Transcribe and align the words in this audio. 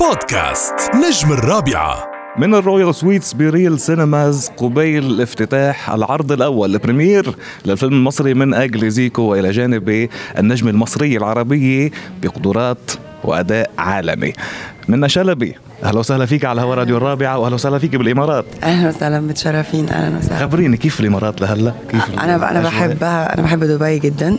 بودكاست 0.00 0.74
نجم 0.94 1.32
الرابعة. 1.32 2.10
من 2.38 2.54
ال 2.54 2.61
Royal 2.61 2.94
Suites 2.94 3.32
ب 3.32 3.42
Reel 3.42 3.80
Cinemas 3.80 4.50
قبيل 4.56 5.20
افتتاح 5.20 5.90
العرض 5.90 6.32
الأول 6.32 6.74
ال 6.74 6.81
premiere 6.81 7.34
للفيلم 7.66 7.92
المصري 7.92 8.34
من 8.34 8.54
أجل 8.54 8.90
زيكو 8.90 9.22
والى 9.22 9.50
جانب 9.50 10.08
النجمة 10.38 10.68
المصرية 10.68 11.16
العربية 11.16 11.90
بقدرات 12.22 12.90
وأداء 13.24 13.70
عالمي. 13.78 14.32
منة 14.88 15.08
شلبي 15.08 15.54
أهلا 15.84 15.98
وسهلا 15.98 16.26
فيك 16.26 16.44
على 16.44 16.60
هوا 16.60 16.74
راديو 16.74 16.96
الرابعة 16.96 17.38
وأهلا 17.38 17.54
وسهلا 17.54 17.78
فيك 17.78 17.96
بالإمارات. 17.96 18.44
أهلا 18.62 18.88
وسهلا 18.88 19.20
متشرفين 19.20 19.88
أهلا 19.88 20.18
وسهلا. 20.18 20.46
خبريني 20.46 20.76
كيف 20.76 21.00
الإمارات 21.00 21.40
لهلا؟ 21.40 21.72
كيف 21.90 22.20
أنا 22.20 22.50
أنا؟ 22.50 22.60
بحبها 22.60 23.34
أنا 23.34 23.42
بحب 23.42 23.64
دبي 23.64 23.98
جدا. 23.98 24.38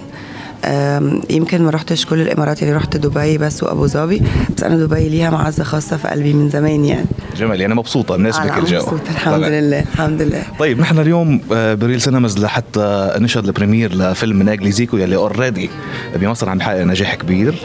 يمكن 1.29 1.61
ما 1.63 1.69
رحتش 1.69 2.05
كل 2.05 2.21
الإمارات 2.21 2.63
اللي 2.63 2.73
رحت 2.73 2.97
دبي 2.97 3.37
بس 3.37 3.63
وأبو 3.63 3.87
ظبي. 3.87 4.21
بس 4.57 4.63
أنا 4.63 4.77
دبي 4.77 5.09
ليها 5.09 5.29
معزة 5.29 5.63
خاصة 5.63 5.97
في 5.97 6.07
قلبي 6.07 6.33
من 6.33 6.49
زمان 6.49 6.85
يعني. 6.85 7.05
جمال 7.37 7.61
يعني 7.61 7.75
مبسوطة 7.75 8.17
مناسبك 8.17 8.45
أنا 8.45 8.57
الجو. 8.57 8.77
مبسوطة، 8.77 9.09
الحمد 9.11 9.35
طبعاً. 9.35 9.49
لله 9.49 9.79
الحمد 9.79 10.21
لله. 10.21 10.43
طيب 10.59 10.79
نحن 10.79 10.99
اليوم 10.99 11.41
آه، 11.53 11.73
ب 11.73 11.79
Reel 11.79 12.01
Cinemas 12.01 12.37
لحتى 12.39 13.13
نشهد 13.17 13.45
ال 13.45 13.50
premiere 13.50 13.93
لفيلم 13.95 14.39
من 14.39 14.49
أجل 14.49 14.71
زيكو 14.71 14.97
يلي 14.97 15.15
already 15.15 15.69
بمصر 16.15 16.49
عم 16.49 16.57
يحقق 16.57 16.83
نجاح 16.83 17.15
كبير. 17.15 17.55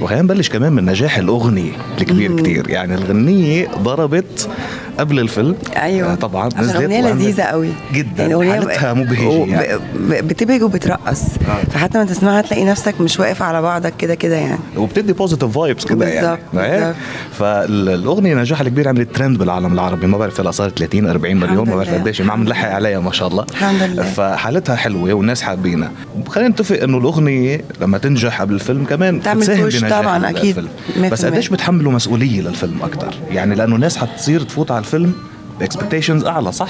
وخلينا 0.00 0.22
نبلش 0.22 0.48
كمان 0.48 0.72
من 0.72 0.84
نجاح 0.84 1.18
الأغنية 1.18 1.72
الكبير 2.00 2.36
كتير. 2.40 2.70
يعني 2.70 2.94
الغنية 2.94 3.68
ضربت 3.82 4.48
قبل 4.98 5.18
الفيلم 5.20 5.54
أيوه 5.76 6.12
آه، 6.12 6.14
طبعا 6.14 6.48
أغنية 6.58 7.00
لذيذة 7.00 7.42
قوي 7.42 7.68
جدا 7.92 8.34
أغنية 8.34 8.52
حالتها 8.52 8.94
مبهجة 8.94 9.46
يعني. 9.46 9.78
بتبهج 10.22 10.62
وبترقص 10.62 11.22
آه. 11.22 11.70
فحتى 11.70 11.98
ما 11.98 12.04
تسمعها 12.04 12.42
تلاقي 12.42 12.64
نفسك 12.64 13.00
مش 13.00 13.20
واقف 13.20 13.42
على 13.42 13.62
بعضك 13.62 13.92
كده 13.98 14.14
كده 14.14 14.36
يعني 14.36 14.58
وبتدي 14.76 15.12
positive 15.12 15.58
vibes 15.58 15.84
كده 15.84 16.06
يعني 16.06 16.36
بالظبط،. 16.52 16.96
فالأغنية 17.38 18.34
نجاحها 18.34 18.66
الكبير 18.66 18.88
عملت 18.88 19.16
ترند 19.16 19.38
بالعالم 19.38 19.72
العربي 19.72 20.06
ما 20.06 20.18
بعرف 20.18 20.48
صارت 20.48 20.78
30 20.78 21.06
40 21.06 21.36
مليون 21.36 21.68
ما 21.68 21.76
بعرف. 21.76 21.94
قديش 21.94 22.20
ما 22.20 22.32
عم 22.32 22.44
نلحق 22.44 22.68
عليها 22.70 23.00
ما 23.00 23.12
شاء 23.12 23.28
الله 23.28 23.46
الحمد 23.50 23.82
لله. 23.82 24.02
فحالتها 24.02 24.76
حلوة 24.76 25.12
والناس 25.12 25.42
حابينها 25.42 25.90
خلينا 26.28 26.50
نتفق 26.50 26.82
إنه 26.82 26.98
الأغنية 26.98 27.64
لما 27.80 27.98
تنجح 27.98 28.40
قبل 28.40 28.54
الفيلم 28.54 28.84
كمان 28.84 29.18
بتساهم 29.18 29.62
بنجاح 29.62 30.00
طبعاً، 30.00 30.30
أكيد. 30.30 30.58
الفيلم. 30.58 31.10
بس. 31.10 31.24
قديش 31.24 31.48
بتحملوا 31.48 31.92
مسؤولية 31.92 32.40
للفيلم 32.40 32.82
أكثر 32.82 33.14
يعني 33.30 33.54
لأنه 33.54 33.76
الناس 33.76 33.96
حتصير 33.96 34.40
تفوت 34.42 34.70
على 34.70 34.78
الفيلم 34.84 35.12
ب 35.60 35.65
expectations 35.65 36.24
أعلى 36.24 36.52
صح؟ 36.52 36.68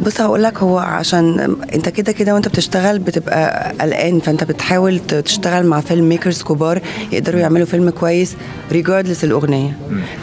بص 0.00 0.20
هقول 0.20 0.42
لك 0.42 0.58
هو 0.58 0.78
عشان 0.78 1.56
أنت 1.74 1.88
كده 1.88 2.12
كده 2.12 2.34
وأنت 2.34 2.48
بتشتغل 2.48 2.98
بتبقى 2.98 3.72
قلقان 3.80 4.20
فأنت 4.20 4.44
بتحاول 4.44 4.98
تشتغل 4.98 5.66
مع 5.66 5.80
filmmakers 5.80 6.42
كبار 6.42 6.80
يقدروا 7.12 7.40
يعملوا 7.40 7.66
فيلم 7.66 7.90
كويس 7.90 8.36
regardless 8.72 9.24
الأغنية. 9.24 9.76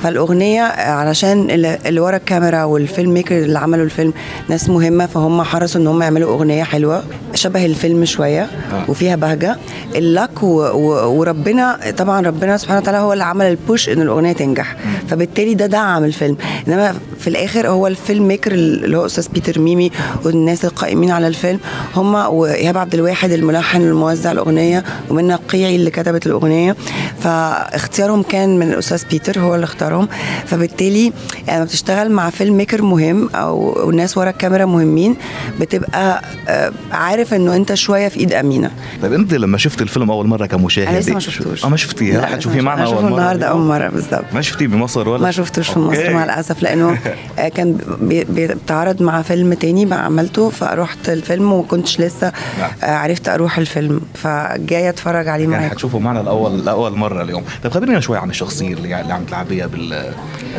فالأغنية 0.04 0.62
علشان 0.62 1.50
اللي 1.86 2.00
ورا 2.00 2.18
الكاميرا 2.18 2.64
وال 2.64 3.14
filmmaker 3.14 3.38
اللي 3.38 3.60
عملوا 3.60 3.86
الفيلم 3.86 4.14
ناس 4.50 4.70
مهمة 4.70 5.06
فهم 5.06 5.42
حرصوا 5.44 5.82
إن 5.82 5.88
هم 5.88 6.02
يعملوا 6.02 6.34
أغنية 6.36 6.64
حلوة 6.64 7.04
شبه 7.34 7.66
الفيلم 7.66 8.06
شوية 8.06 8.48
وفيها 8.88 9.16
بهجة. 9.16 9.58
ال 9.96 10.05
luck 10.05 10.44
و... 10.44 10.48
و... 10.62 11.20
وربنا 11.20 11.80
طبعا 11.98 12.22
ربنا 12.22 12.58
سبحانه 12.58 12.80
وتعالى 12.80 12.98
هو 12.98 13.14
اللي 13.14 13.24
عمل 13.24 13.46
ال 13.46 13.55
push 13.55 13.90
ان 13.90 14.02
الأغنية 14.02 14.34
تنجح. 14.34 14.76
فبالتالي 15.10 15.54
ده 15.54 15.66
دعم 15.66 16.04
الفيلم. 16.04 16.38
إنما 16.68 16.94
في 17.24 17.30
الآخر 17.30 17.68
هو 17.68 17.88
ال 17.88 18.28
filmmaker 18.28 18.52
اللي 18.52 18.98
هو 18.98 19.06
أستاذ 19.06 19.28
بيتر 19.34 19.60
ميمي 19.60 19.92
والناس 20.26 20.66
القائمين 20.66 21.12
على 21.12 21.28
الفيلم 21.28 21.60
هم 21.96 22.16
وإيهاب 22.16 22.78
عبد 22.78 22.94
الواحد 22.94 23.32
الملحن 23.32 23.82
الموزع 23.82 24.32
الأغنية 24.32 24.84
ومنة 25.10 25.36
القيعي 25.36 25.76
اللي 25.76 25.92
كتبت 25.92 26.28
الأغنية. 26.28 26.76
فاختيارهم 27.22 28.24
كان 28.24 28.60
من 28.60 28.70
الأستاذ 28.74 29.04
بيتر 29.12 29.40
هو 29.40 29.56
اللي 29.56 29.64
اختارهم. 29.64 30.08
فبالتالي 30.46 31.14
يعني 31.48 31.58
لما 31.60 31.64
بتشتغل 31.66 32.12
مع 32.12 32.30
filmmaker 32.30 32.82
مهم 32.82 33.30
أو 33.36 33.90
الناس 33.90 34.18
ورا 34.18 34.30
الكاميرا 34.30 34.66
مهمين 34.66 35.16
بتبقى 35.60 36.22
آه، 36.48 36.72
عارف 36.92 37.34
إنه 37.34 37.56
أنت 37.56 37.74
شوية 37.74 38.08
في 38.08 38.20
إيد 38.20 38.34
أمينة. 38.34 38.72
طيب 39.02 39.14
أنت 39.14 39.34
لما 39.34 39.58
شفت 39.58 39.82
الفيلم 39.82 40.12
أول 40.12 40.28
مرة 40.28 40.46
كمشاهده 40.46 40.90
أنا 40.90 41.00
لسه 41.00 41.14
ما 41.14 41.20
شفتوش. 41.20 41.66
آه 41.66 41.70
ما 41.70 41.78
شفتيه. 41.78 42.20
رح 42.20 42.36
تشوفيه 42.36 42.62
معنا. 42.62 42.86
أول 42.86 42.96
مرة. 43.04 43.10
النهارده 43.10 43.46
أول 43.48 43.62
مرة 43.62 43.88
بالظبط. 43.88 44.24
ما 44.34 44.42
شفتيه 44.42 44.68
بمصر 44.68 45.10
ولا؟ 45.10 45.22
ما 45.22 45.32
شفتوش 45.32 45.70
في 45.70 45.80
مصر. 45.80 46.14
مع 46.14 46.24
الأسف 46.24 46.64
لأنه 46.64 46.92
آه، 46.92 46.98
كان 47.56 47.78
بي- 48.02 48.24
بيتعرض 48.24 49.02
مع 49.02 49.22
فيلم 49.22 49.54
تاني 49.54 49.86
بقى 49.86 50.06
عملته 50.06 50.50
فرحت 50.50 51.10
الفيلم 51.10 51.52
وما 51.54 51.64
كنتش 51.68 52.00
لسه 52.00 52.32
نعم. 52.60 52.72
آه، 52.84 52.96
عرفت 52.96 53.30
أروح 53.30 53.58
الفيلم 53.58 54.02
فجايه 54.14 54.90
أتفرج 54.90 55.28
عليه 55.28 55.44
يعني 55.44 55.58
معاك. 55.58 55.72
حتشوفوا 55.72 56.00
معنا 56.00 56.22
الأول 56.22 56.66
لأول 56.66 56.98
مرة 56.98 57.24
اليوم. 57.24 57.44
طيب 57.64 57.72
خبرينا 57.72 58.00
شوي 58.00 58.18
عن 58.18 58.30
الشخصية 58.30 58.74
اللي 58.74 59.02
اللي 59.02 59.14
عم 59.14 59.24
تلعبيها 59.24 59.68
بال 59.68 60.14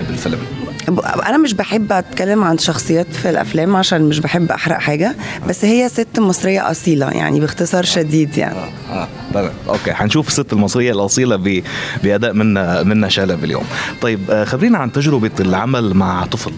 بالفيلم. 0.08 0.38
أنا 1.26 1.38
مش 1.38 1.54
بحب 1.54 1.92
أتكلم 1.92 2.44
عن 2.44 2.58
شخصيات 2.58 3.06
في 3.12 3.30
الأفلام 3.30 3.76
عشان 3.76 4.02
مش 4.02 4.18
بحب 4.18 4.52
أحرق 4.52 4.78
حاجة 4.78 5.14
بس 5.48 5.64
هي 5.64 5.88
ست 5.88 6.18
مصرية 6.18 6.70
أصيلة 6.70 7.10
يعني 7.10 7.40
باختصار 7.40 7.84
شديد 7.84 8.38
يعني. 8.38 8.58
آه 8.90 9.08
تمام. 9.34 9.50
okay 9.68 9.92
حنشوف 9.92 10.28
الست 10.28 10.52
المصرية 10.52 10.92
الأصيلة. 10.92 11.62
بأداء 12.02 12.32
منا 12.32 12.82
منا 12.82 13.08
شلب 13.08 13.44
اليوم. 13.44 13.64
طيب 14.00 14.30
آه، 14.30 14.44
خبرينا 14.44 14.78
عن 14.78 14.92
تجربة 14.92 15.30
العمل 15.40 15.94
مع 15.94 16.24
طفل 16.26 16.52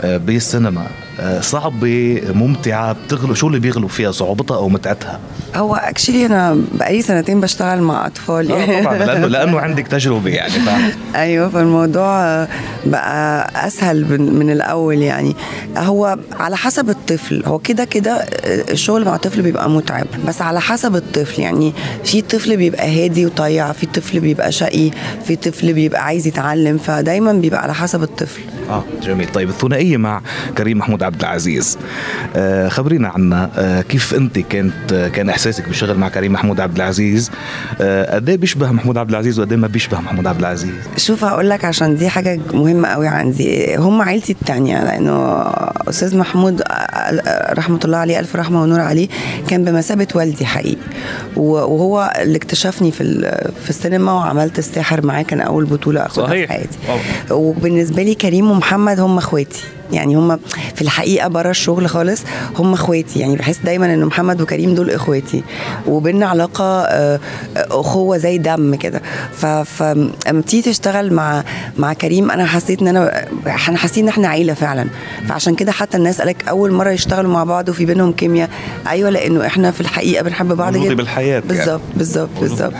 آه، 0.00 0.16
بالسينما. 0.16 0.86
آه، 1.20 1.40
صعبة 1.40 2.22
ممتعة 2.34 2.92
بتغلو 2.92 3.34
شو 3.34 3.46
اللي 3.46 3.58
بيغلو 3.58 3.88
فيها 3.88 4.10
صعوبتها 4.10 4.56
أو 4.56 4.68
متعتها؟ 4.68 5.20
هو 5.54 5.74
اكشلي 5.74 6.26
أنا 6.26 6.58
بقالي 6.74 7.02
سنتين 7.02 7.40
بشتغل 7.40 7.80
مع 7.80 8.06
أطفال 8.06 8.52
آه، 8.52 8.82
طبعا 8.82 8.98
لأنه 9.06 9.26
لأنه 9.26 9.60
عندك 9.60 9.86
تجربة 9.86 10.30
يعني؟ 10.30 10.54
أيوه 11.14 11.48
فالموضوع 11.48 12.46
بقى 12.86 13.50
أسهل 13.66 14.06
من, 14.10 14.34
من 14.34 14.50
الأول 14.50 14.98
يعني 15.02 15.36
هو 15.76 16.18
على 16.32 16.56
حسب 16.56 16.90
الطفل 16.90 17.42
هو 17.46 17.58
كده 17.58 17.84
كده 17.84 18.12
الشغل 18.44 19.04
مع 19.04 19.14
الطفل 19.14 19.42
بيبقى 19.42 19.70
متعب 19.70 20.06
بس 20.26 20.42
على 20.42 20.60
حسب 20.60 20.96
الطفل 20.96 21.42
يعني 21.42 21.72
في 22.04 22.22
طفل 22.22 22.56
بيبقى 22.56 23.04
هادي 23.04 23.26
وطيع 23.26 23.72
في 23.72 23.86
طفل 23.86 24.20
بيبقى 24.20 24.52
شقي 24.52 24.90
في 25.24 25.36
طفل 25.36 25.72
بيبقى 25.72 26.04
عايز 26.04 26.26
يتعلم 26.26 26.78
فدايما 26.78 27.32
بيبقى 27.32 27.62
على 27.62 27.74
حسب 27.74 28.02
الطفل 28.02 28.40
آه 28.70 28.84
جميل 29.02 29.32
طيب 29.32 29.48
الثنائية 29.48 29.96
مع 29.96 30.20
كريم 30.58 30.78
محمود 30.78 31.02
عبد 31.10 31.20
العزيز. 31.20 31.78
آه 32.36 32.68
خبرينا 32.68 33.08
عنها 33.08 33.50
آه 33.58 33.80
كيف 33.82 34.14
انت 34.14 34.38
كانت 34.38 34.92
آه 34.92 35.08
كان 35.08 35.28
احساسك 35.28 35.66
بالشغل 35.68 35.96
مع 35.98 36.08
كريم 36.08 36.32
محمود 36.32 36.60
عبد 36.60 36.76
العزيز؟ 36.76 37.30
قد 38.10 38.28
إيه 38.28 38.36
بيشبه 38.36 38.70
محمود 38.72 38.98
عبد 38.98 39.10
العزيز 39.10 39.38
وقد 39.40 39.52
إيه 39.52 39.58
ما 39.58 39.66
بيشبه 39.66 40.00
محمود 40.00 40.26
عبد 40.26 40.38
العزيز؟ 40.40 40.70
شوف 40.96 41.24
هقول 41.24 41.50
لك 41.50 41.64
عشان 41.64 41.96
دي 41.96 42.08
حاجة 42.08 42.40
مهمة 42.54 42.88
قوي 42.88 43.08
عندي. 43.08 43.76
هم 43.76 44.02
عيلتي 44.02 44.32
التانية 44.32 44.84
لأنه 44.84 45.42
أستاذ 45.88 46.16
محمود 46.16 46.62
رحمة 47.52 47.80
الله 47.84 47.96
عليه 47.98 48.18
ألف 48.20 48.36
رحمة 48.36 48.62
ونور 48.62 48.80
عليه 48.80 49.08
كان 49.48 49.64
بمثابة 49.64 50.06
والدي 50.14 50.46
حقيقي. 50.46 50.76
و- 51.36 51.42
وهو 51.52 52.12
اللي 52.22 52.36
اكتشفني 52.38 52.90
في 52.92 53.04
في 53.64 53.70
السينما 53.70 54.12
وعملت 54.12 54.58
الساحر 54.58 55.06
معاه 55.06 55.22
كان 55.22 55.40
أول 55.40 55.64
بطولة 55.64 56.06
أخدها 56.06 56.26
صحيح. 56.26 56.46
في 56.46 56.52
حياتي. 56.52 56.78
وبالنسبة 57.30 58.02
لي 58.02 58.14
كريم 58.14 58.50
ومحمد 58.50 59.00
هم 59.00 59.18
إخواتي. 59.18 59.62
يعني 59.92 60.14
هم 60.14 60.38
في 60.74 60.82
الحقيقة 60.82 61.28
بره 61.28 61.50
الشغل 61.50 61.88
خالص 61.88 62.22
هم 62.56 62.72
اخواتي. 62.72 63.18
يعني 63.18 63.36
بحس 63.36 63.58
دايما 63.64 63.94
إن 63.94 64.04
محمد 64.04 64.40
وكريم 64.40 64.74
دول 64.74 64.90
إخواتي. 64.90 65.42
وبيننا 65.86 66.26
علاقة 66.26 66.64
آه، 66.64 67.20
آه، 67.56 67.66
أخوة 67.70 68.16
زي 68.18 68.38
دم 68.38 68.74
كده. 68.74 69.02
فلما 69.64 70.12
بتيجي 70.40 70.62
تشتغل 70.62 71.12
مع 71.12 71.44
مع 71.78 71.92
كريم 71.92 72.30
أنا 72.30 72.46
حسيت 72.46 72.82
إن 72.82 72.88
أنا 72.88 73.26
إحنا 73.46 73.78
حاسين 73.78 74.04
إن 74.04 74.08
إحنا 74.08 74.28
عيلة 74.28 74.54
فعلا. 74.54 74.86
فعشان 75.28 75.54
كده 75.54 75.72
حتى 75.72 75.96
الناس 75.96 76.20
قالك 76.20 76.48
أول 76.48 76.72
مرة 76.72 76.90
يشتغلوا 76.90 77.32
مع 77.32 77.44
بعض 77.44 77.68
وفي 77.68 77.84
بينهم 77.84 78.12
كيمياء. 78.12 78.50
أيوه 78.88 79.10
لأنه 79.10 79.46
إحنا 79.46 79.70
في 79.70 79.80
الحقيقة 79.80 80.22
بنحب 80.22 80.52
بعض 80.52 80.76
جدا. 80.76 80.94
بالحياة 80.94 81.26
يعني. 81.32 81.44
بالظبط 81.48 81.80
بالظبط 81.96 82.30
بالظبط. 82.40 82.72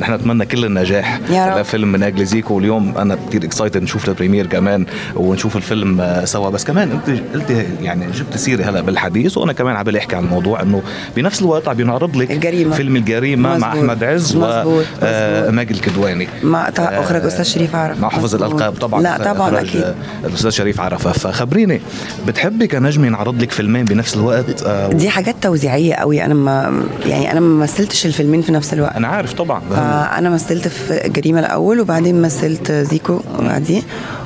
نحن 0.00 0.14
نتمنى 0.14 0.46
كل 0.46 0.64
النجاح. 0.64 1.20
يا 1.30 1.46
رب. 1.46 1.58
لفيلم 1.58 1.92
من 1.92 2.02
أجل 2.02 2.24
زيكو. 2.24 2.54
واليوم 2.54 2.98
أنا 2.98 3.18
كثير 3.28 3.44
excited 3.44 3.82
نشوف 3.82 4.08
ال 4.08 4.12
premiere 4.12 4.46
كمان 4.46 4.86
ونشوف 5.16 5.56
الفيلم 5.56 6.00
آه، 6.00 6.24
سوا. 6.24 6.55
بس 6.56 6.64
كمان 6.64 6.90
انت 6.90 7.20
قلت 7.34 7.66
يعني 7.82 8.10
جبت 8.10 8.36
سيرة 8.36 8.64
هلا 8.64 8.80
بالحديث 8.80 9.38
وأنا 9.38 9.52
كمان 9.52 9.76
عم 9.76 9.96
احكي 9.96 10.16
عن 10.16 10.24
الموضوع 10.24 10.62
انه 10.62 10.82
بنفس 11.16 11.42
الوقت 11.42 11.68
عم 11.68 11.80
ينعرض 11.80 12.16
لك 12.16 12.30
الجريمة. 12.30 12.74
فيلم 12.74 12.96
الجريمة 12.96 13.48
مع 13.48 13.74
مزبوط. 13.74 13.84
أحمد 13.90 14.04
عز. 14.04 14.36
مزبوط. 14.36 14.84
وماجد 15.02 15.70
الكدواني 15.70 16.28
مع 16.42 16.70
أخرج 16.78 17.24
أستاذ 17.24 17.44
شريف 17.44 17.76
عرفة 17.76 18.00
مع 18.00 18.08
حافظ. 18.08 18.34
الألقاب 18.34 18.72
طبعا 18.72 19.02
لا 19.02 19.32
طبعا 19.32 19.60
أكيد 19.60 19.82
آه، 19.82 19.94
الأستاذ 20.24 20.50
شريف 20.50 20.80
عرفة 20.80 21.12
فخبريني 21.12 21.80
بتحبي 22.26 22.66
كنجم 22.66 23.04
ينعرض 23.04 23.42
لك 23.42 23.50
فيلمين 23.50 23.84
بنفس 23.84 24.16
الوقت 24.16 24.62
آه، 24.62 24.88
دي 24.88 25.10
حاجات 25.10 25.34
توزيعية 25.42 25.94
قوي 25.94 26.24
أنا 26.24 26.34
ما 26.34 26.82
يعني 27.06 27.32
أنا 27.32 27.40
ما 27.40 27.62
مثلتش 27.62 28.06
الفيلمين 28.06 28.42
في 28.42 28.52
نفس 28.52 28.72
الوقت 28.72 28.96
أنا 28.96 29.08
عارف 29.08 29.32
طبعا 29.32 29.60
فانا 29.70 30.30
مثلت 30.30 30.68
في 30.68 31.08
جريمة 31.08 31.40
الأول 31.40 31.80
وبعدين 31.80 32.22
مثلت 32.22 32.72
زيكو 32.72 33.20
بعدين 33.40 33.82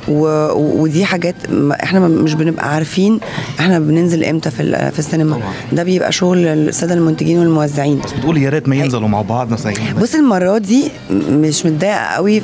ودي 0.55 1.05
حاجات 1.05 1.35
إحنا 1.83 1.99
مش 1.99 2.33
بنبقى 2.33 2.73
عارفين 2.73 3.19
إحنا 3.59 3.79
بننزل 3.79 4.23
إمتى 4.23 4.51
في 4.51 4.61
ال- 4.61 4.91
في 4.91 4.99
السينما. 4.99 5.35
طبعا. 5.35 5.53
ده 5.71 5.83
بيبقى 5.83 6.11
شغل 6.11 6.37
الساده 6.47 6.93
المنتجين 6.93 7.39
والموزعين. 7.39 7.99
بس 8.05 8.13
بتقولي 8.13 8.41
يا 8.43 8.49
ريت 8.49 8.69
ما 8.69 8.75
ينزلوا 8.75 9.07
مع 9.07 9.21
بعض 9.21 9.51
مثلا. 9.51 9.73
بص 10.01 10.15
المرة 10.15 10.57
دي 10.57 10.83
مش 11.29 11.65
متضايقة 11.65 11.97
قوي 11.97 12.41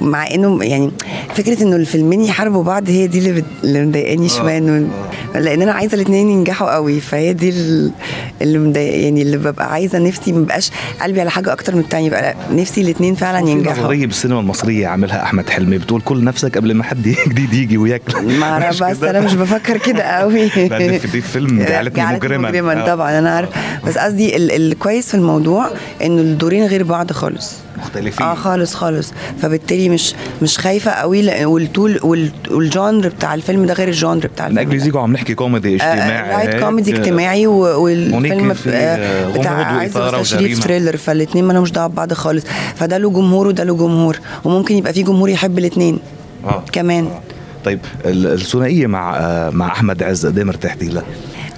مع 0.00 0.26
إنه 0.26 0.64
يعني 0.64 0.90
فكرة 1.34 1.62
إنه 1.62 1.76
الفيلمين 1.76 2.20
يحاربوا 2.24 2.62
بعض 2.62 2.88
هي 2.90 3.06
دي 3.06 3.42
اللي 3.64 3.84
مضايقاني 3.86 4.28
شوية 4.28 4.58
إنه 4.58 4.88
لأن 5.34 5.62
أنا 5.62 5.72
عايزة 5.72 5.94
الاثنين 5.94 6.28
ينجحوا 6.28 6.74
قوي 6.74 7.00
فهي 7.00 7.32
دي 7.32 7.48
ال- 7.50 7.90
اللي 8.42 8.58
مضايق 8.58 9.02
يعني 9.04 9.22
اللي 9.22 9.36
ببقى 9.36 9.72
عايزة 9.72 9.98
نفسي 9.98 10.32
ما 10.32 10.44
بقاش 10.44 10.70
قلبي 11.02 11.20
على 11.20 11.30
حاجة 11.30 11.52
أكتر 11.52 11.74
من 11.74 11.80
الثانية 11.80 12.06
يبقى 12.06 12.34
نفسي 12.52 12.80
الاثنين 12.80 13.14
فعلا 13.14 13.44
في 13.44 13.50
ينجحوا. 13.50 13.82
نظرية 13.84 14.06
بالسينما 14.06 14.40
المصرية 14.40 14.86
عملها 14.86 15.22
أحمد 15.22 15.50
حلمي 15.50 15.78
بتقول 15.78 16.00
كل 16.00 16.24
نفسك 16.24 16.56
قبل 16.58 16.74
ما 16.74 16.84
حد 16.84 17.02
جديد 17.28 17.54
يجي 17.54 17.78
وياكل. 17.78 18.38
ما 18.38 18.70
بس 18.70 19.02
أنا 19.02 19.20
مش 19.20 19.34
بفكر 19.34 19.76
كده 19.78 20.02
قوي. 20.02 20.48
دي 21.12 21.20
فيلم 21.20 21.62
جعلتني 21.62 22.06
مجرما 22.06 22.48
مجرما 22.50 22.82
آه. 22.82 22.86
طبعا 22.86 23.18
أنا 23.18 23.30
عارف. 23.30 23.48
بس 23.86 23.98
قصدي 23.98 24.36
ال- 24.36 24.52
الكويس 24.52 25.08
في 25.08 25.14
الموضوع 25.14 25.70
إنه 26.02 26.20
الدورين 26.20 26.66
غير 26.66 26.82
بعض 26.82 27.12
خالص. 27.12 27.52
مختلفين 27.78 28.26
آه 28.26 28.34
خالص 28.34 28.74
خالص 28.74 29.12
فبالتالي 29.42 29.88
مش 29.88 30.14
مش 30.42 30.58
خايفة 30.58 30.90
قوي 30.90 31.44
والطول 31.44 31.98
وال- 32.02 32.30
وال 32.50 32.67
genre 32.67 33.08
بتاع 33.08 33.34
الفيلم 33.34 33.66
ده 33.66 33.74
غير 33.74 33.88
ال 33.88 33.94
genre 33.94 34.26
بتاع 34.26 34.46
الفيلم 34.46 34.68
أجل 34.68 34.78
ده. 34.78 34.84
زيكو 34.84 34.98
عم 34.98 35.12
نحكي 35.12 35.34
كوميدي 35.34 35.74
اجتماعي 35.74 36.36
light 36.36 36.54
هيك. 36.54 36.64
كوميدي 36.64 36.96
اجتماعي 36.96 37.46
والفيلم 37.46 38.54
آه، 38.68 39.28
بتاع 39.38 39.52
عايز 39.52 39.96
وإثارة 39.96 40.20
أستاذ 40.20 40.38
شريف 40.38 40.42
وجريمة. 40.58 40.60
thriller 40.60 40.96
فالاثنين 40.96 41.44
ما 41.44 41.52
لهمش 41.52 41.70
دعوة 41.72 41.86
ببعض 41.88 42.12
خالص 42.12 42.44
فده 42.76 42.98
له 42.98 43.10
جمهور 43.10 43.46
وده 43.46 43.64
له 43.64 43.74
جمهور 43.76 44.18
وممكن 44.44 44.74
يبقى 44.76 44.92
في 44.92 45.02
جمهور 45.02 45.28
يحب 45.28 45.58
الاثنين 45.58 45.98
آه. 46.44 46.62
كمان 46.72 47.08
طيب 47.64 47.78
ال- 48.04 48.26
الثنائية 48.26 48.86
مع 48.86 49.16
آه، 49.16 49.50
مع 49.50 49.66
أحمد 49.66 50.02
عز 50.02 50.26
قد 50.26 50.38
إيه 50.38 50.44
مرتاحتي 50.44 50.88
لها؟ 50.88 51.02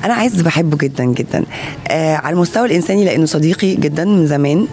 أنا 0.05 0.15
عايز 0.15 0.43
بحبه 0.43 0.77
جدا 0.77 1.05
جدا 1.05 1.45
آه 1.89 2.15
على 2.17 2.35
المستوى 2.35 2.67
الإنساني 2.67 3.05
لأنه 3.05 3.27
صديقي 3.27 3.75
جدا 3.75 4.05
من 4.05 4.27
زمان 4.27 4.67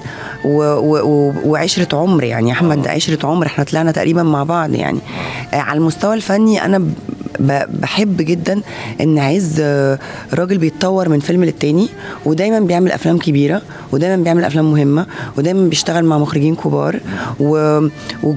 و 0.45 0.63
و 0.63 1.33
وعشرة 1.45 1.97
عمر 1.97 2.23
يعني 2.23 2.51
أحمد 2.51 2.87
عشرة 2.87 3.27
عمر 3.27 3.45
إحنا 3.45 3.63
طلعنا 3.63 3.91
تقريبا 3.91 4.23
مع 4.23 4.43
بعض 4.43 4.73
يعني. 4.73 4.99
آه. 5.53 5.57
على 5.57 5.77
المستوى 5.77 6.13
الفني 6.15 6.65
أنا 6.65 6.85
بحب 7.69 8.17
جدا 8.17 8.61
إن 9.01 9.19
عز 9.19 9.59
آه، 9.59 9.99
راجل 10.33 10.57
بيتطور 10.57 11.09
من 11.09 11.19
فيلم 11.19 11.43
للتاني 11.43 11.89
ودايما 12.25 12.59
بيعمل 12.59 12.91
أفلام 12.91 13.17
كبيرة 13.17 13.61
ودايما 13.91 14.23
بيعمل 14.23 14.43
أفلام 14.43 14.71
مهمة 14.71 15.05
ودايما 15.37 15.67
بيشتغل 15.67 16.05
مع 16.05 16.17
مخرجين 16.17 16.55
كبار 16.55 16.99
و- 17.39 17.77
و- 18.23 18.33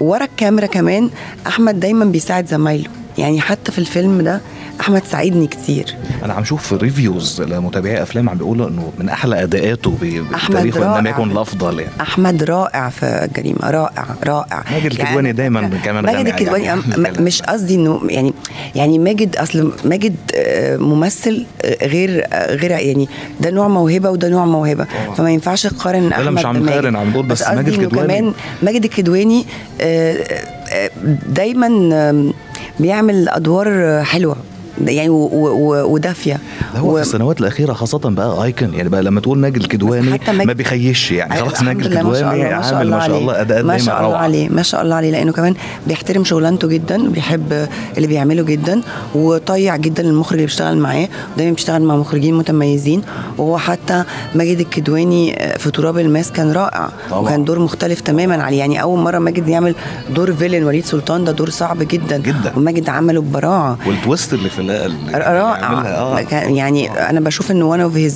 و- 0.00 0.14
الكاميرا 0.14 0.66
كمان 0.66 1.10
أحمد 1.46 1.80
دايما 1.80 2.04
بيساعد 2.04 2.46
زمايله. 2.48 2.90
يعني 3.18 3.40
حتى 3.40 3.72
في 3.72 3.78
الفيلم 3.78 4.22
ده 4.22 4.40
أحمد 4.80 5.02
ساعدني 5.04 5.46
كتير. 5.46 5.94
أنا 6.24 6.34
عم 6.34 6.44
شوف 6.44 6.72
ريفيوز 6.72 7.42
لمتابعي 7.42 8.02
أفلام 8.02 8.28
عم 8.28 8.36
بيقولوا 8.38 8.68
إنه 8.68 8.92
من 8.98 9.08
أحلى 9.08 9.42
أداءاته 9.42 9.90
ب- 10.00 10.32
أحمد 10.34 10.62
بالتاريخ 10.62 10.76
وان 10.76 11.04
لم. 11.04 11.06
يكن 11.06 11.30
الأفضل 11.30 11.78
يعني. 11.80 11.92
أحمد 12.00 12.42
رائع 12.42 12.88
في 12.88 13.06
الجريمه 13.06 13.70
رائع 13.70 14.06
رائع. 14.26 14.64
ماجد 14.72 14.86
الكدواني 14.92 15.32
دايماً 15.32 15.70
كمان 15.84 16.04
ماجد 16.04 16.26
الكدواني 16.26 16.64
يعني. 16.64 16.82
مش 17.20 17.42
قصدي 17.42 17.74
إنه 17.74 18.00
يعني 18.08 18.32
يعني 18.74 18.98
ماجد 18.98 19.36
أصل 19.36 19.72
ماجد 19.84 20.14
آه، 20.34 20.76
ممثل 20.76 21.46
آه، 21.64 21.86
غير 21.86 22.24
آه، 22.32 22.54
غير 22.54 22.70
يعني 22.70 23.08
ده 23.40 23.50
نوع 23.50 23.68
موهبة 23.68 24.10
وده 24.10 24.28
نوع 24.28 24.44
موهبة. 24.44 24.86
فما 25.16 25.30
ينفعش 25.30 25.66
تقارن 25.66 26.12
احمد 26.12 26.28
مش 26.28 26.44
عم. 26.46 26.56
نقارن، 26.56 26.96
عم 26.96 27.10
نقول 27.10 27.26
بس 27.26 27.42
قصدي 27.42 27.56
ماجد 27.56 27.68
الكدواني- 27.72 28.06
كمان 28.06 28.32
ماجد 28.62 28.84
الكدواني 28.84 29.44
دايما 31.28 32.32
بيعمل 32.80 33.28
أدوار 33.28 34.02
حلوة. 34.04 34.36
يعني 34.86 35.08
ودافية 35.08 36.38
هو 36.76 36.90
و- 36.92 36.96
في 36.96 37.02
السنوات 37.02 37.40
الأخيرة 37.40 37.72
خاصة 37.72 37.98
بقى 37.98 38.44
ايكون 38.44 38.74
يعني 38.74 38.88
بقى 38.88 39.02
لما 39.02 39.20
تقول 39.20 39.38
ماجد 39.38 39.56
الكدواني 39.56 40.20
ما 40.44 40.52
بيخيش 40.52 41.12
يعني 41.12 41.34
أيوة، 41.34 41.48
خلاص 41.48 41.62
ماجد 41.62 41.82
شاء 41.82 41.92
الكدواني 41.92 42.44
عامل 42.44 42.90
ما 42.90 42.98
شاء. 43.06 43.18
الله 43.18 43.40
اداءات 43.40 43.64
ما 43.64 43.78
شاء 43.78 44.06
الله 44.06 44.16
عليه 44.16 44.48
ما 44.48 44.62
شاء 44.62 44.82
الله 44.82 44.94
عليه 44.96 45.10
لأنه 45.10 45.32
كمان 45.32 45.54
بيحترم 45.86 46.24
شغلانته 46.24 46.68
جدا 46.68 47.08
بيحب 47.08 47.68
اللي 47.96 48.06
بيعمله 48.08 48.42
جدا 48.42 48.80
وطيع 49.14 49.76
جدا 49.76 50.02
المخرج 50.02 50.32
اللي 50.34 50.46
بيشتغل 50.46 50.78
معاه 50.78 51.08
دايما 51.36 51.52
بيشتغل 51.54 51.82
مع 51.82 51.96
مخرجين 51.96 52.34
متميزين 52.34 53.02
وهو 53.38 53.58
حتى 53.58 54.04
ماجد 54.34 54.60
الكدواني 54.60 55.36
في 55.58 55.70
تراب 55.70 55.98
الماس 55.98 56.32
كان 56.32 56.52
رائع 56.52 56.88
طبعا. 57.10 57.20
وكان 57.20 57.44
دور 57.44 57.58
مختلف 57.58 58.00
تماما 58.00 58.42
عليه 58.42 58.58
يعني 58.58 58.82
أول 58.82 58.98
مرة 58.98 59.18
ماجد 59.18 59.48
يعمل 59.48 59.74
دور 60.14 60.32
villain 60.32 60.64
وليد 60.64 60.84
سلطان 60.84 61.24
ده 61.24 61.32
دور 61.32 61.50
صعب 61.50 61.78
جدا 61.82 62.16
جدا. 62.18 62.52
وماجد 62.56 62.88
عمله 62.88 63.20
ببراعه 63.20 63.78
وال 63.86 63.99
twist 63.99 64.32
اللي 64.34 64.48
في 64.50 64.58
ال- 64.70 65.14
اللي 65.14 65.18
رائع. 65.18 66.22
كان- 66.22 66.56
يعني 66.56 66.90
أنا 67.10 67.20
بشوف 67.20 67.50
إنه 67.50 67.76
one 67.76 67.90
of 67.92 67.96
his 67.96 68.14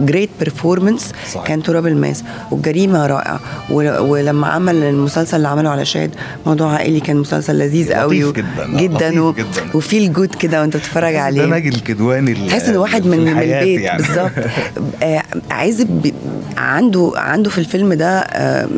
great 0.00 0.30
performance 0.38 1.12
صحيح. 1.32 1.46
كان 1.46 1.62
تراب 1.62 1.86
الماس. 1.86 2.24
والجريمه 2.50 3.06
رائع 3.06 3.40
ول- 3.70 3.98
ولما 3.98 4.46
عمل 4.46 4.82
المسلسل 4.82 5.36
اللي 5.36 5.48
عمله 5.48 5.70
على 5.70 5.84
شاهد 5.84 6.10
موضوع 6.46 6.72
عائلي 6.72 7.00
كان 7.00 7.16
مسلسل 7.16 7.58
لذيذ 7.58 7.92
قوي 7.92 8.32
جداً، 8.32 8.44
آه، 8.62 8.76
جدا 8.76 9.22
و- 9.22 9.32
جداً. 9.32 9.44
و 9.74 9.82
feel 9.82 10.12
good 10.12 10.34
كده 10.34 10.60
وأنت 10.60 10.76
بتتفرج 10.76 11.12
ده 11.14 11.20
عليه. 11.20 11.46
ماجد 11.46 11.72
الكدواني 11.74 12.32
ال- 12.32 12.48
تحس 12.48 12.68
ان 12.68 12.76
واحد 12.76 13.06
من 13.06 13.18
من 13.24 13.38
البيت 13.38 13.80
يعني. 13.80 14.02
بالظبط. 14.02 14.30
آه، 15.02 15.22
عازب 15.50 15.88
بي- 16.02 16.14
عنده 16.56 17.12
عنده 17.16 17.50
في 17.50 17.58
الفيلم 17.58 17.92
ده 17.92 18.18
آه، 18.18 18.68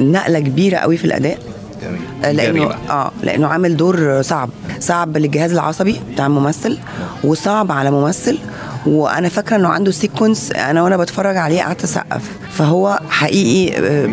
نقلة 0.00 0.38
كبيرة 0.40 0.76
قوي 0.76 0.96
في 0.96 1.04
الأداء. 1.04 1.38
جميل. 1.82 2.36
لأنه. 2.36 2.74
آه 2.90 3.12
لأنه 3.22 3.46
عامل 3.46 3.76
دور 3.76 4.22
صعب 4.22 4.50
صعب 4.80 5.16
للجهاز 5.16 5.52
العصبي 5.52 6.00
بتاع 6.12 6.26
الممثل 6.26 6.78
وصعب 7.24 7.72
على 7.72 7.90
ممثل 7.90 8.38
وأنا 8.86 9.28
فاكرة 9.28 9.56
إنه 9.56 9.68
عنده 9.68 9.90
sequence 9.90 10.52
أنا 10.52 10.82
وأنا 10.82 10.96
بتفرج 10.96 11.36
عليه 11.36 11.62
قعدت 11.62 11.84
أسقف 11.84 12.22
فهو 12.52 13.00
حقيقي 13.10 13.78
آه، 13.78 14.10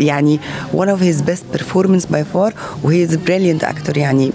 يعني 0.00 0.40
one 0.74 0.88
of 0.88 1.00
his 1.00 1.30
best 1.30 1.58
performance 1.58 2.04
by 2.12 2.22
far 2.34 2.52
وهو 2.82 3.08
brilliant 3.08 3.62
actor 3.64 3.96
يعني 3.96 4.32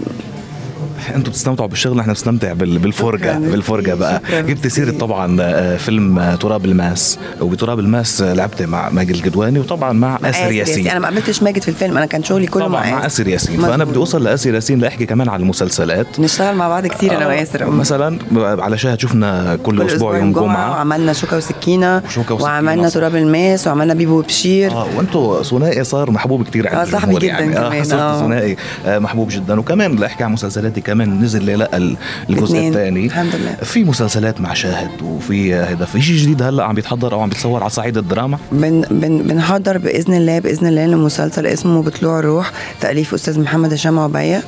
أنتوا 1.14 1.32
بتستمتعوا 1.32 1.68
بالشغل 1.68 2.00
إحنا 2.00 2.12
بنستمتع 2.12 2.52
بال- 2.52 2.78
بالفرجة 2.78 3.38
بالفرجة 3.38 3.94
بقى. 3.94 4.20
جبت 4.32 4.66
سيرة. 4.66 4.90
طبعا 4.98 5.36
آه، 5.40 5.76
فيلم 5.76 6.18
آه، 6.18 6.34
تراب 6.34 6.64
الماس. 6.64 7.18
وبتراب 7.40 7.78
الماس 7.78 8.22
لعبت 8.22 8.62
مع 8.62 8.90
ماجد 8.90 9.10
الكدواني 9.14 9.58
وطبعا 9.58 9.92
مع 9.92 10.18
آسر 10.24 10.52
ياسين. 10.52 10.88
أنا 10.88 10.98
ما 10.98 11.08
قابلتش 11.08 11.42
ماجد 11.42 11.62
في 11.62 11.68
الفيلم 11.68 11.96
أنا 11.96 12.06
كان 12.06 12.24
شغلي 12.24 12.46
كله 12.46 12.68
مع 12.68 12.90
مع 12.90 13.06
آسر. 13.06 13.28
ياسين. 13.28 13.60
فأنا. 13.60 13.84
بدي 13.84 13.96
أوصل 13.96 14.24
لآسر 14.24 14.54
ياسين 14.54 14.78
لأحكي 14.78 15.06
كمان 15.06 15.28
على 15.28 15.42
المسلسلات. 15.42 16.20
نشتغل 16.20 16.56
مع 16.56 16.68
بعض 16.68 16.86
كتير 16.86 17.16
أنا 17.16 17.24
آه، 17.24 17.28
وآسر 17.28 17.70
مثلا 17.70 18.18
على 18.34 18.78
شاهد 18.78 19.00
شفنا 19.00 19.56
كل, 19.62 19.78
كل 19.78 19.86
أسبوع 19.86 20.18
يوم 20.18 20.32
جمعة 20.32 20.70
وعملنا 20.70 21.12
شوكة 21.12 21.36
وسكينة 21.36 22.02
وعملنا. 22.30 22.88
تراب 22.88 23.16
الماس 23.16 23.66
وعملنا 23.66 23.94
بيبو 23.94 24.18
وبشير. 24.18 24.70
آه 24.72 24.86
وأنتوا 24.96 25.42
ثنائي 25.42 25.84
صار 25.84 26.10
محبوب 26.10 26.42
كتير 26.44 26.68
عند 26.68 26.76
آه، 26.78 26.84
صاحبي 26.84 27.14
الجمهور 27.16 27.40
جداً 27.42 27.44
يعني. 27.60 27.84
كمان، 27.84 28.00
آه. 28.00 28.20
ثنائي 28.20 28.56
محبوب 28.86 29.28
جدا. 29.30 29.60
وكمان 29.60 29.96
لاحكي 29.96 30.24
عن 30.24 30.32
مسلسلاتي 30.32 30.80
كمان 30.92 31.20
نزل 31.24 31.46
لا 31.46 31.76
ال- 31.76 31.96
الجزء. 32.30 32.68
الثاني. 32.68 33.06
الحمد 33.06 33.32
لله. 33.36 33.54
في 33.62 33.84
مسلسلات 33.84 34.40
مع 34.40 34.54
شاهد 34.54 35.02
وفي 35.02 35.54
هيدا 35.54 35.84
في 35.84 36.02
شيء 36.02 36.16
جديد 36.16 36.42
هلا 36.42 36.64
عم 36.64 36.74
بيتحضر 36.74 37.12
أو 37.14 37.20
عم 37.20 37.28
بيتصور 37.28 37.60
على 37.60 37.70
صعيد 37.70 37.96
الدراما؟ 37.98 38.38
بن 38.52 38.80
بن 38.90 39.18
بنحضر 39.22 39.78
بإذن 39.78 40.14
الله 40.14 40.38
بإذن 40.38 40.66
الله 40.66 40.86
لمسلسل 40.86 41.46
اسمه 41.46 41.82
بطلوع 41.82 42.18
الروح 42.18 42.52
تأليف 42.80 43.14
أستاذ 43.14 43.40
محمد 43.40 43.72
هشام 43.72 43.98
عبية 43.98 44.42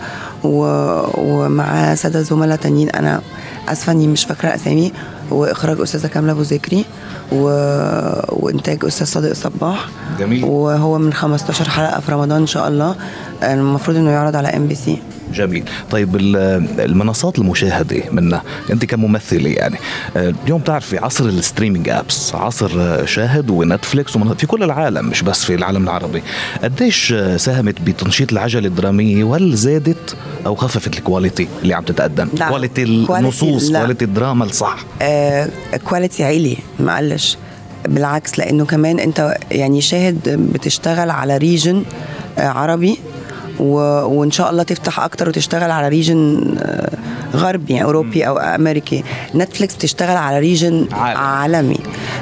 و... 0.44 0.58
ومعاه 1.18 1.94
سادة 1.94 2.22
زملاء 2.22 2.56
تانيين 2.56 2.90
أنا 2.90 3.20
آسفة 3.68 3.92
إني 3.92 4.06
مش 4.06 4.24
فاكرة 4.24 4.54
أسامي. 4.54 4.92
وإخراج 5.30 5.80
أستاذة 5.80 6.06
كاملة 6.06 6.32
أبو 6.32 6.42
ذكري 6.42 6.84
و... 7.32 7.42
وإنتاج 8.28 8.84
أستاذ 8.84 9.06
صادق 9.06 9.32
صباح 9.32 9.88
جميل. 10.18 10.44
وهو 10.44 10.98
من 10.98 11.12
15 11.12 11.68
حلقة 11.68 12.00
في 12.00 12.12
رمضان 12.12 12.40
إن 12.40 12.46
شاء 12.46 12.68
الله. 12.68 12.94
المفروض 13.42 13.96
إنه 13.96 14.10
يعرض 14.10 14.36
على 14.36 14.48
إم 14.48 14.66
بي 14.66 14.74
سي. 14.74 14.98
جميل. 15.34 15.64
طيب 15.90 16.16
ال- 16.16 16.36
المنصات 16.80 17.38
المشاهدة 17.38 18.02
منها 18.12 18.42
أنت 18.72 18.84
كممثلة 18.84 19.50
يعني 19.50 19.76
آه، 20.16 20.34
اليوم 20.44 20.60
بتعرفي 20.60 20.98
عصر 20.98 21.24
ال 21.24 21.30
streaming 21.30 21.88
apps 21.88 22.34
عصر 22.34 22.70
آه، 22.80 23.04
شاهد 23.04 23.50
ونتفليكس 23.50 24.16
ومن- 24.16 24.34
في 24.34 24.46
كل 24.46 24.62
العالم 24.62 25.06
مش 25.06 25.22
بس 25.22 25.44
في 25.44 25.54
العالم 25.54 25.84
العربي. 25.84 26.22
قديش 26.62 27.12
آه، 27.12 27.36
ساهمت 27.36 27.80
بتنشيط 27.80 28.32
العجلة 28.32 28.68
الدرامية 28.68 29.24
وهل 29.24 29.54
زادت 29.54 30.16
أو 30.46 30.54
خففت 30.54 30.98
ال 30.98 31.04
quality 31.04 31.48
اللي 31.62 31.74
عم 31.74 31.82
تتقدم؟ 31.84 32.28
لا. 32.38 32.48
quality 32.48 32.84
quality 33.06 33.24
النصوص 33.24 33.70
لا. 33.70 33.78
quality 33.78 34.04
الدراما 34.04 34.44
الصح. 34.44 34.76
آه 35.02 35.48
quality 35.84 36.24
عالي 36.24 36.56
ما 36.80 36.96
قلش. 36.96 37.36
بالعكس 37.88 38.38
لأنه 38.38 38.64
كمان 38.64 38.98
أنت 38.98 39.34
يعني 39.50 39.80
شاهد 39.80 40.48
بتشتغل 40.52 41.10
على 41.10 41.36
region 41.36 41.82
عربي 42.38 42.98
و... 43.58 43.74
وإن 44.18 44.30
شاء 44.30 44.50
الله 44.50 44.62
تفتح 44.62 45.00
أكتر 45.00 45.28
وتشتغل 45.28 45.70
على 45.70 45.88
region 45.88 46.54
آه 46.58 46.90
غربي 47.36 47.72
يعني 47.72 47.84
أوروبي 47.84 48.28
أو 48.28 48.38
أمريكي 48.38 49.04
نتفليكس 49.34 49.74
بتشتغل 49.74 50.16
على 50.16 50.38
region 50.38 50.86
عالم. 50.92 51.18
عالمي 51.18 51.74
ف... 51.74 52.13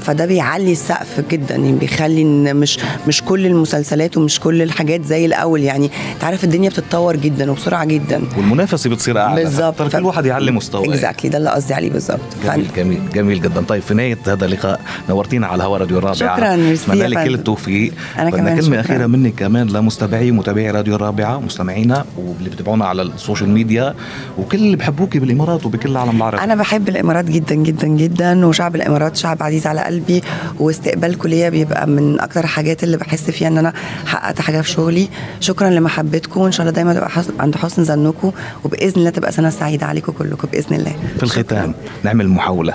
فده 0.00 0.26
بيعلي 0.26 0.72
السقف 0.72 1.20
جدا 1.30 1.54
يعني 1.54 1.72
بيخلي 1.72 2.22
إن 2.22 2.56
مش 2.56 2.78
مش 3.08 3.22
كل 3.22 3.46
المسلسلات 3.46 4.16
ومش 4.16 4.40
كل 4.40 4.62
الحاجات 4.62 5.04
زي 5.04 5.26
الأول 5.26 5.60
يعني 5.60 5.90
أنت 6.14 6.24
عارف 6.24 6.44
الدنيا 6.44 6.70
بتتطور 6.70 7.16
جدا 7.16 7.50
وبسرعة 7.50 7.84
جدا. 7.84 8.22
والمنافسة 8.36 8.90
بتصير 8.90 9.18
أعلى. 9.18 9.44
بالظبط. 9.44 9.82
كل 9.82 10.04
واحد 10.04 10.26
يعلي 10.26 10.50
مستواه. 10.50 10.84
exactly 10.84 11.30
ده 11.30 11.38
اللي 11.38 11.50
قصدي 11.50 11.74
عليه 11.74 11.90
بالظبط. 11.90 12.20
جميل 12.44 12.66
جميل 12.76 13.00
جميل 13.14 13.42
جدا. 13.42 13.60
طيب 13.60 13.82
في 13.82 13.94
نهاية 13.94 14.18
هذا 14.26 14.44
اللقاء 14.44 14.80
نورتينا 15.08 15.46
على 15.46 15.62
هوا 15.62 15.78
راديو 15.78 15.98
الرابعه 15.98 16.36
شكرا 16.36 16.56
ميرسي 16.56 16.84
اتمنى 16.84 17.06
لك 17.06 17.24
كل. 17.24 17.34
التوفيق. 17.34 17.92
بدنا 18.18 18.30
كمان 18.30 18.60
كلمه 18.60 18.62
شكراً. 18.62 18.80
اخيره 18.80 19.06
منك 19.06 19.34
كمان 19.34 19.66
لمستمعي 19.66 20.30
ومتابعي 20.30 20.70
راديو 20.70 20.94
الرابعه 20.94 21.40
مستمعينا 21.40 22.04
واللي 22.16 22.50
بتابعونا 22.50 22.86
على 22.86 23.02
السوشيال 23.02 23.50
ميديا 23.50 23.94
وكل 24.38 24.58
اللي 24.58 24.76
بحبوكي 24.76 25.18
بالإمارات 25.18 25.66
وبكل 25.66 25.90
العالم 25.90 26.16
العربي. 26.16 26.44
أنا 26.44 26.54
بحب 26.54 26.88
الإمارات 26.88 27.24
جدا 27.24 27.54
جدا 27.54 27.86
جدا 27.86 28.46
وشعب 28.46 28.76
الإمارات 28.76 29.16
شعب 29.16 29.42
عزيز 29.42 29.59
على 29.66 29.80
قلبي 29.80 30.22
واستقبالكم 30.58 31.28
ليا 31.28 31.48
بيبقى 31.48 31.86
من 31.86 32.20
أكتر 32.20 32.40
الحاجات 32.40 32.84
اللي 32.84 32.96
بحس 32.96 33.30
فيها 33.30 33.48
إن 33.48 33.58
أنا 33.58 33.72
حققت 34.06 34.40
حاجة 34.40 34.60
في 34.60 34.70
شغلي. 34.70 35.08
شكرا 35.40 35.70
لمحبتكم. 35.70 36.40
وان 36.40 36.52
شاء 36.52 36.66
الله 36.66 36.74
دايما 36.74 36.94
تبقى 36.94 37.10
عند 37.40 37.56
حسن 37.56 37.84
ظنكم. 37.84 38.32
وبإذن 38.64 38.94
الله 38.96 39.10
تبقى 39.10 39.32
سنة 39.32 39.50
سعيدة 39.50 39.86
عليكم 39.86 40.12
كلكم 40.12 40.48
بإذن 40.52 40.76
الله. 40.76 40.92
في 41.16 41.22
الختام 41.22 41.74
نعمل 42.02 42.28
محاولة. 42.28 42.74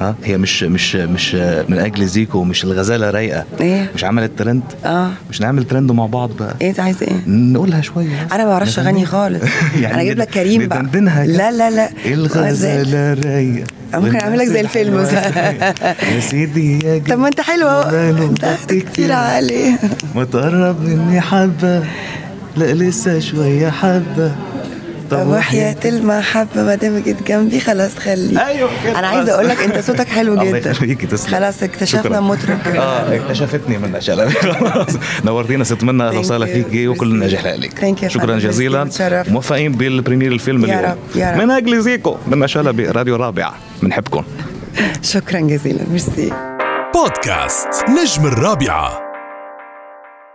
ها؟ 0.00 0.14
هي 0.24 0.38
مش 0.38 0.62
مش 0.62 0.96
مش 0.96 1.34
من 1.68 1.78
أجل 1.78 2.06
زيكو 2.06 2.44
مش 2.44 2.64
الغزالة 2.64 3.10
رايقة. 3.10 3.44
إيه؟ 3.60 3.90
مش 3.94 4.04
عملت 4.04 4.38
ترند؟ 4.38 4.62
آه. 4.84 5.10
مش 5.30 5.40
نعمل 5.40 5.64
ترند 5.64 5.92
مع 5.92 6.06
بعض 6.06 6.30
بقى؟ 6.40 6.54
إيه 6.60 6.70
انت 6.70 6.80
عايز 6.80 7.02
إيه؟ 7.02 7.22
نقولها 7.26 7.80
شوية 7.80 8.26
أنا 8.32 8.44
ما 8.44 8.50
بعرفش 8.50 8.78
أغني 8.78 9.06
خالص. 9.06 9.42
يعني 9.82 9.94
أنا 9.94 10.02
أجيب 10.02 10.18
لك 10.18 10.28
كريم 10.28 10.68
بقى. 10.68 10.82
لا 11.26 11.50
لا 11.52 11.70
لا. 11.70 11.88
الغزالة 12.06 13.14
رايقة؟ 13.14 13.66
ممكن 13.94 14.16
أعمل 14.20 14.38
لك 14.38 14.46
زي 14.46 14.60
الفيلم. 14.60 14.98
يا 14.98 16.20
سيدي 16.20 16.86
يا 16.86 16.98
طب 17.10 17.18
ما 17.18 17.28
أنت 17.28 17.40
حلو 17.40 17.68
أهو. 17.68 18.34
كتير 18.68 19.12
عالي 19.12 19.74
ما 20.14 20.24
تقرب 20.24 20.82
مني 20.82 21.20
حبة. 21.20 21.82
لا 22.56 22.74
لسه 22.74 23.18
شوية 23.18 23.70
حبة. 23.70 24.32
طب 25.12 25.26
وحياة 25.28 25.76
المحبة 25.84 26.62
ما 26.62 26.74
دام 26.74 26.98
جيت 26.98 27.22
جنبي 27.28 27.60
خلاص 27.60 27.96
خلي. 27.98 28.46
أيوة 28.46 28.70
كده 28.84 28.98
أنا 28.98 29.06
عايزة 29.08 29.34
أقول 29.34 29.48
لك 29.48 29.58
أنت 29.62 29.78
صوتك 29.78 30.08
حلو 30.08 30.32
الله 30.42 30.58
جدا. 30.58 30.70
يخليكي 30.70 31.06
تسلم. 31.06 31.34
خلاص 31.34 31.62
اكتشفنا. 31.62 32.20
مطرب 32.20 32.58
آه 32.76 33.16
اكتشفتني 33.16 33.78
منة 33.78 34.00
شلبي 34.00 34.32
خلاص. 34.52 34.88
نورتينا 35.24 35.64
ست 35.64 35.84
منة 35.84 36.08
أهلا 36.08 36.18
وسهلا 36.18 36.48
فيكي 36.48 36.88
وكل. 36.88 37.10
النجاح 37.10 37.46
لك. 37.46 38.08
شكرا. 38.08 38.38
جزيلا. 38.38 38.90
موفقين 39.28 39.72
بال 39.72 39.84
premiere 39.84 40.32
الفيلم 40.32 40.64
يا 40.64 40.78
اليوم. 40.78 40.90
رب، 40.90 40.98
يا 41.16 41.30
رب. 41.32 41.38
من 41.38 41.50
أجل 41.50 41.80
زيكو 41.82 42.16
منة 42.26 42.46
شلبي 42.46 42.86
راديو 42.86 43.14
الرابعه 43.16 43.54
بنحبكم. 43.82 44.24
شكرا 45.12 45.40
جزيلا. 45.40 45.80
ميرسي. 45.90 46.32
بودكاست 46.94 47.68
نجم 47.88 48.26
الرابعة. 48.26 49.11